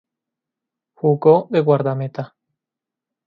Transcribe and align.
Jugó 0.95 1.45
de 1.51 1.59
guardameta. 1.59 2.33